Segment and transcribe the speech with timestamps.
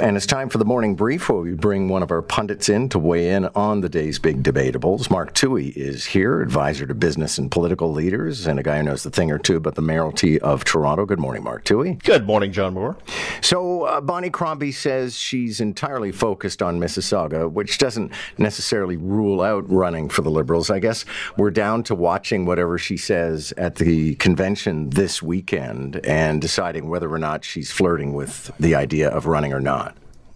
[0.00, 2.88] And it's time for the morning brief where we bring one of our pundits in
[2.88, 5.08] to weigh in on the day's big debatables.
[5.08, 9.04] Mark Towhey is here, advisor to business and political leaders, and a guy who knows
[9.04, 11.06] the thing or two about the mayoralty of Toronto.
[11.06, 12.02] Good morning, Mark Towhey.
[12.02, 12.96] Good morning, John Moore.
[13.40, 19.62] So, uh, Bonnie Crombie says she's entirely focused on Mississauga, which doesn't necessarily rule out
[19.70, 20.70] running for the Liberals.
[20.70, 21.04] I guess
[21.36, 27.08] we're down to watching whatever she says at the convention this weekend and deciding whether
[27.08, 29.83] or not she's flirting with the idea of running or not.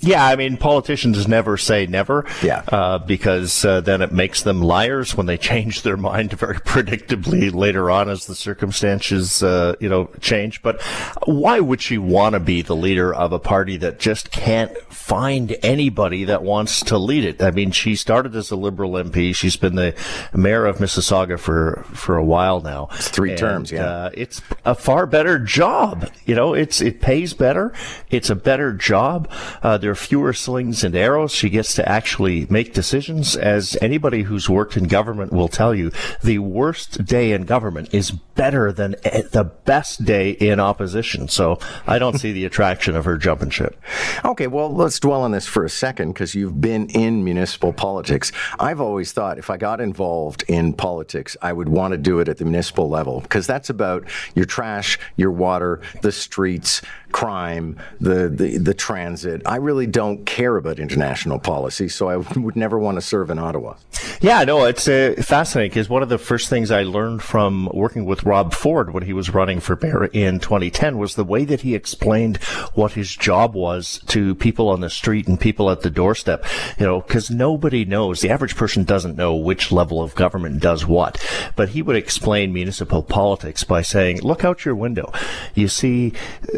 [0.00, 2.26] Yeah, I mean, politicians never say never.
[2.42, 2.62] Yeah.
[2.68, 7.52] Uh, because uh, then it makes them liars when they change their mind very predictably
[7.52, 10.62] later on as the circumstances, uh, you know, change.
[10.62, 10.82] But
[11.24, 15.56] why would she want to be the leader of a party that just can't find
[15.62, 17.42] anybody that wants to lead it?
[17.42, 19.34] I mean, she started as a Liberal MP.
[19.34, 19.94] She's been the
[20.34, 22.88] mayor of Mississauga for, for a while now.
[22.92, 23.86] It's three and, terms, yeah.
[23.86, 26.10] Uh, it's a far better job.
[26.26, 27.72] You know, it's, it pays better.
[28.10, 29.30] It's a better job.
[29.62, 31.30] Uh, there are fewer slings and arrows.
[31.30, 33.36] She gets to actually make decisions.
[33.36, 35.92] As anybody who's worked in government will tell you,
[36.24, 41.28] the worst day in government is better than the best day in opposition.
[41.28, 43.80] So I don't see the attraction of her jumping ship.
[44.24, 48.32] Okay, well, let's dwell on this for a second because you've been in municipal politics.
[48.58, 52.28] I've always thought if I got involved in politics, I would want to do it
[52.28, 54.02] at the municipal level because that's about
[54.34, 56.82] your trash, your water, the streets,
[57.16, 59.40] crime, the, the, the transit.
[59.46, 63.38] I really don't care about international policy, so I would never want to serve in
[63.38, 63.76] Ottawa.
[64.20, 68.04] Yeah, no, it's uh, fascinating because one of the first things I learned from working
[68.04, 71.62] with Rob Ford when he was running for mayor in 2010 was the way that
[71.62, 72.36] he explained
[72.74, 76.44] what his job was to people on the street and people at the doorstep.
[76.78, 80.84] You know, because nobody knows, the average person doesn't know which level of government does
[80.84, 81.16] what.
[81.56, 85.10] But he would explain municipal politics by saying, look out your window.
[85.54, 86.10] You see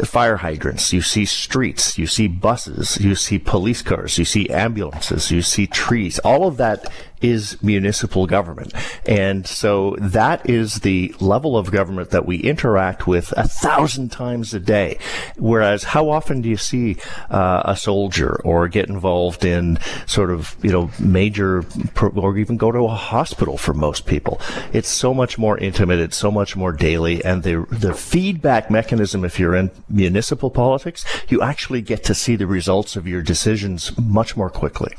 [0.04, 0.47] fire hydrants,
[0.92, 5.66] you see streets, you see buses, you see police cars, you see ambulances, you see
[5.66, 6.18] trees.
[6.20, 8.72] All of that is municipal government.
[9.06, 14.54] And so that is the level of government that we interact with a thousand times
[14.54, 14.98] a day.
[15.37, 16.97] Whereas how often do you see
[17.31, 21.65] uh, a soldier or get involved in sort of, you know, major,
[22.00, 24.41] or even go to a hospital for most people?
[24.72, 25.98] It's so much more intimate.
[25.98, 27.25] It's so much more daily.
[27.25, 32.37] And the, the feedback mechanism, if you're in municipal politics, you actually get to see
[32.37, 34.92] the results of your decisions much more quickly.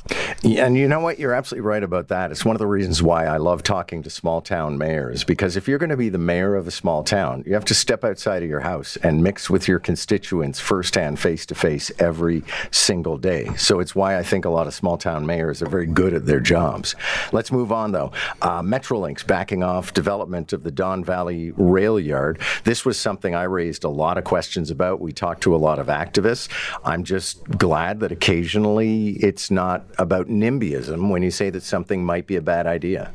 [0.43, 1.19] And you know what?
[1.19, 2.31] You're absolutely right about that.
[2.31, 5.67] It's one of the reasons why I love talking to small town mayors because if
[5.67, 8.43] you're going to be the mayor of a small town, you have to step outside
[8.43, 13.49] of your house and mix with your constituents firsthand, face to face, every single day.
[13.55, 16.25] So it's why I think a lot of small town mayors are very good at
[16.25, 16.95] their jobs.
[17.31, 18.11] Let's move on though.
[18.41, 22.39] Uh, Metrolinx backing off development of the Don Valley rail yard.
[22.63, 24.99] This was something I raised a lot of questions about.
[24.99, 26.49] We talked to a lot of activists.
[26.83, 32.27] I'm just glad that occasionally it's not about NIMBYism when you say that something might
[32.27, 33.11] be a bad idea.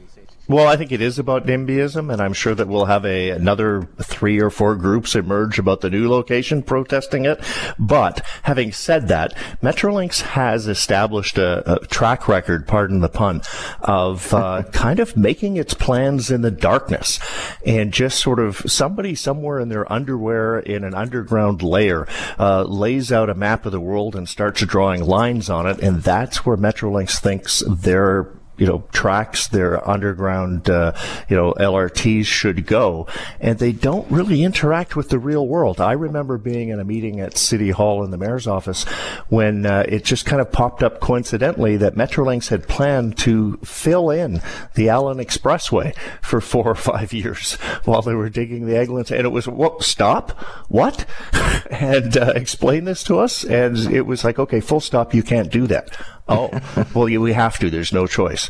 [0.46, 3.88] Well, I think it is about NIMBYism, and I'm sure that we'll have a another
[4.02, 7.42] three or four groups emerge about the new location protesting it.
[7.78, 13.40] But having said that, Metrolinx has established a, a track record, pardon the pun,
[13.80, 17.18] of uh, kind of making its plans in the darkness,
[17.64, 22.06] and just sort of somebody somewhere in their underwear in an underground layer
[22.38, 26.02] uh, lays out a map of the world and starts drawing lines on it, and
[26.02, 30.92] that's where Metrolinx thinks they're you know tracks their underground uh,
[31.28, 33.06] you know LRTs should go,
[33.40, 35.80] and they don't really interact with the real world.
[35.80, 38.84] I remember being in a meeting at City Hall in the mayor's office
[39.28, 44.10] when uh, it just kind of popped up coincidentally that Metrolinx had planned to fill
[44.10, 44.40] in
[44.74, 47.54] the Allen Expressway for four or five years
[47.84, 50.32] while they were digging the Eglinton, and it was what stop?
[50.68, 51.06] What?
[51.70, 55.50] And uh, explain this to us, and it was like okay, full stop, you can't
[55.50, 55.96] do that.
[56.26, 56.48] Oh,
[56.94, 57.68] well, we have to.
[57.68, 58.48] There's no choice.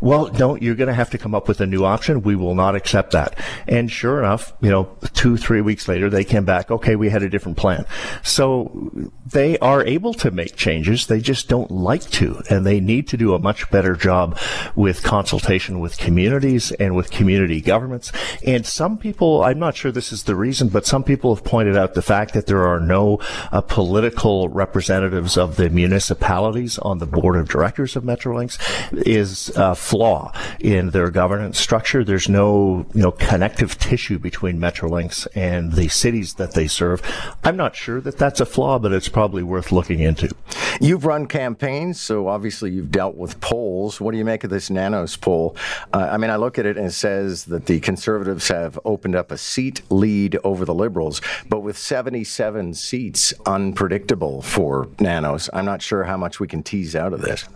[0.00, 2.22] Well, no, you're going to have to come up with a new option.
[2.22, 3.36] We will not accept that.
[3.66, 6.70] And sure enough, you know, two, three weeks later, they came back.
[6.70, 7.84] Okay, we had a different plan.
[8.22, 11.08] So they are able to make changes.
[11.08, 12.42] They just don't like to.
[12.48, 14.38] And they need to do a much better job
[14.76, 18.12] with consultation with communities and with community governments.
[18.44, 21.76] And some people, I'm not sure this is the reason, but some people have pointed
[21.76, 23.18] out the fact that there are no
[23.50, 28.58] uh, political representatives of the municipalities on the board of directors of Metrolinx
[29.06, 32.04] is a flaw in their governance structure.
[32.04, 37.02] There's no, you know, connective tissue between Metrolinx and the cities that they serve.
[37.42, 40.34] I'm not sure that that's a flaw, but it's probably worth looking into.
[40.80, 44.00] You've run campaigns, so obviously you've dealt with polls.
[44.00, 45.56] What do you make of this Nanos poll?
[45.92, 49.14] Uh, I mean, I look at it and it says that the Conservatives have opened
[49.14, 55.64] up a seat lead over the Liberals, but with 77 seats unpredictable for Nanos, I'm
[55.64, 57.46] not sure how much we can tease out of this.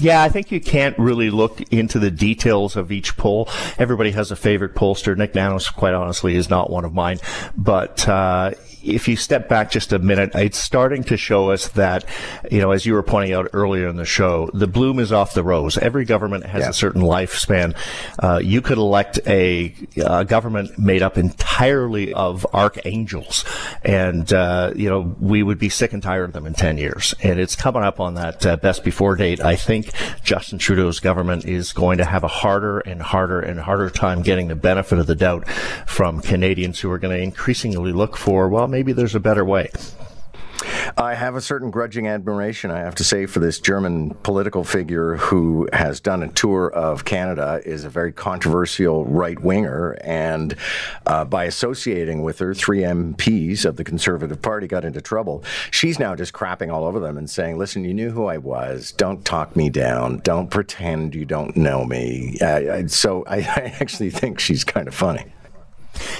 [0.00, 3.48] Yeah, I think you can't really look into the details of each poll.
[3.78, 5.16] Everybody has a favorite pollster.
[5.16, 7.18] Nick Nanos, quite honestly, is not one of mine.
[7.56, 8.52] But uh,
[8.82, 12.04] if you step back just a minute, it's starting to show us that,
[12.50, 15.34] you know, as you were pointing out earlier in the show, the bloom is off
[15.34, 15.76] the rose.
[15.78, 16.70] Every government has yeah.
[16.70, 17.76] a certain lifespan.
[18.18, 23.44] Uh, you could elect a, a, government made up entirely of archangels,
[23.82, 27.14] and uh, you know we would be sick and tired of them in ten years.
[27.22, 29.40] And it's coming up on that uh, best before date.
[29.40, 29.87] I think
[30.22, 34.48] Justin Trudeau's government is going to have a harder and harder and harder time getting
[34.48, 35.48] the benefit of the doubt
[35.86, 39.70] from Canadians who are going to increasingly look for well maybe there's a better way.
[40.96, 45.16] I have a certain grudging admiration, I have to say, for this German political figure
[45.16, 50.54] who has done a tour of Canada, is a very controversial right winger, and
[51.06, 55.44] uh, by associating with her, three MPs of the Conservative Party got into trouble.
[55.70, 58.92] She's now just crapping all over them and saying, "Listen, you knew who I was.
[58.92, 60.18] Don't talk me down.
[60.18, 64.94] Don't pretend you don't know me." Uh, so I, I actually think she's kind of
[64.94, 65.24] funny.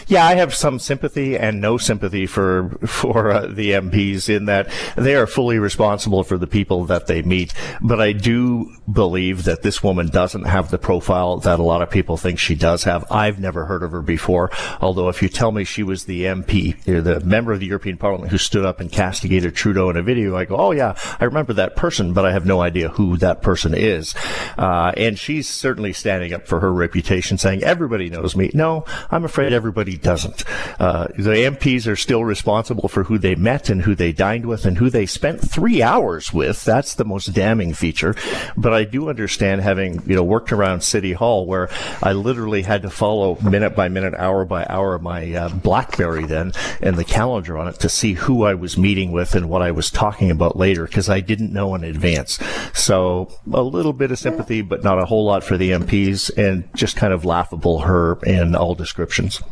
[0.07, 4.71] Yeah, I have some sympathy and no sympathy for for uh, the MPs in that
[4.97, 7.53] they are fully responsible for the people that they meet.
[7.81, 11.91] But I do believe that this woman doesn't have the profile that a lot of
[11.91, 13.05] people think she does have.
[13.11, 14.51] I've never heard of her before.
[14.81, 18.31] Although if you tell me she was the MP, the member of the European Parliament
[18.31, 21.53] who stood up and castigated Trudeau in a video, I go, oh yeah, I remember
[21.55, 24.15] that person, but I have no idea who that person is.
[24.57, 28.51] Uh, and she's certainly standing up for her reputation, saying everybody knows me.
[28.55, 30.45] No, I'm afraid everybody everybody doesn't.
[30.81, 34.65] Uh, the MPs are still responsible for who they met and who they dined with
[34.65, 36.65] and who they spent three hours with.
[36.65, 38.15] That's the most damning feature.
[38.57, 41.69] But I do understand having, you know, worked around City Hall where
[42.03, 46.53] I literally had to follow minute by minute, hour by hour my uh, Blackberry then
[46.81, 49.71] and the calendar on it to see who I was meeting with and what I
[49.71, 52.39] was talking about later because I didn't know in advance.
[52.73, 56.67] So a little bit of sympathy, but not a whole lot for the MPs and
[56.75, 59.43] just kind of laughable her in all descriptions.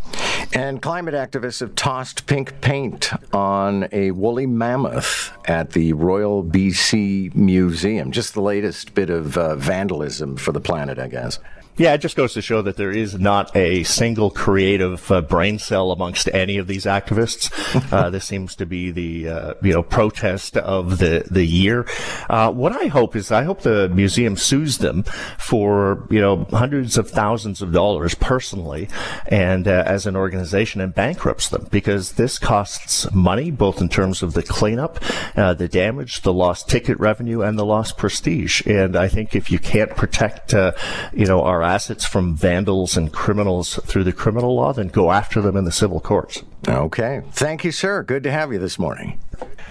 [0.52, 7.34] And climate activists have tossed pink paint on a woolly mammoth at the Royal BC
[7.34, 8.10] Museum.
[8.10, 11.38] Just the latest bit of uh, vandalism for the planet, I guess.
[11.78, 15.58] Yeah, it just goes to show that there is not a single creative uh, brain
[15.58, 17.52] cell amongst any of these activists.
[17.92, 21.86] uh, this seems to be the uh, you know protest of the the year.
[22.30, 25.02] Uh, what I hope is I hope the museum sues them
[25.38, 28.88] for you know hundreds of thousands of dollars personally
[29.28, 34.22] and uh, as an organization and bankrupts them because this costs money both in terms
[34.22, 34.98] of the cleanup,
[35.36, 38.66] uh, the damage, the lost ticket revenue, and the lost prestige.
[38.66, 43.78] And I think if you can't protect you know our assets from vandals and criminals
[43.84, 46.42] through the criminal law, then go after them in the civil courts.
[46.66, 47.22] Okay.
[47.32, 48.02] Thank you, sir.
[48.02, 49.20] Good to have you this morning.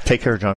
[0.04, 0.54] Take care, John.